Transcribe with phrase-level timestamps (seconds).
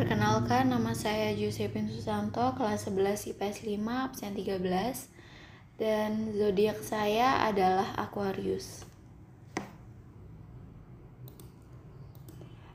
[0.00, 5.12] Perkenalkan, nama saya Josephine Susanto, kelas 11 IPS 5, absen 13.
[5.76, 8.88] Dan zodiak saya adalah Aquarius.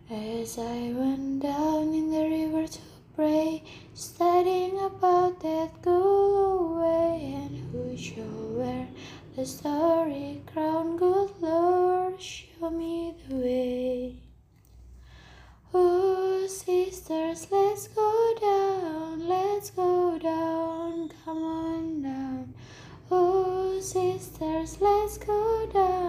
[0.05, 2.83] As I went down in the river to
[3.17, 3.65] pray,
[3.97, 8.85] studying about that go away, and who shall wear
[9.33, 13.74] the starry crown, good Lord, show me the way.
[16.55, 22.53] Sisters, let's go down, let's go down, come on down.
[23.11, 26.04] Oh, sisters, let's go down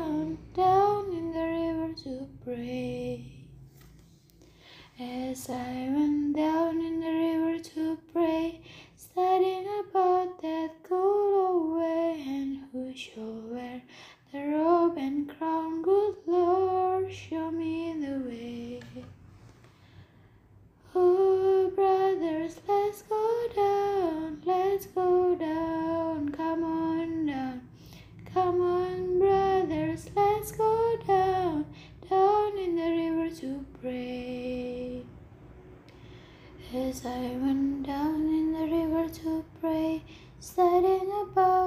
[36.76, 40.02] As I went down in the river to pray,
[40.40, 41.65] studying about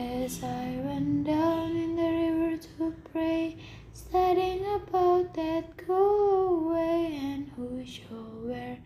[0.00, 3.58] As I went down in the river to pray,
[3.92, 8.78] studying about that go away, and who shall wear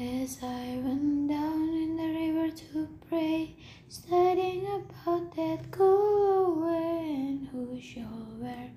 [0.00, 3.56] As I went down in the river to pray,
[3.88, 8.70] studying about that away, and who shall wear